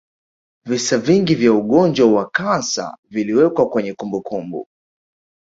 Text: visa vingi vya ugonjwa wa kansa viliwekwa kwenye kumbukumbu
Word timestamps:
visa 0.65 0.97
vingi 0.97 1.35
vya 1.35 1.53
ugonjwa 1.53 2.11
wa 2.13 2.29
kansa 2.29 2.97
viliwekwa 3.09 3.69
kwenye 3.69 3.93
kumbukumbu 3.93 4.67